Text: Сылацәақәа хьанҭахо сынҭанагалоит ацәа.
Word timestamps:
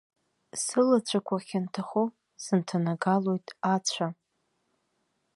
Сылацәақәа 0.63 1.37
хьанҭахо 1.45 2.03
сынҭанагалоит 2.43 3.47
ацәа. 3.73 4.07